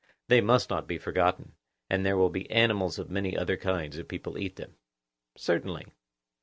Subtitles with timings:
[0.29, 1.51] They must not be forgotten:
[1.87, 4.77] and there will be animals of many other kinds, if people eat them.
[5.37, 5.85] Certainly.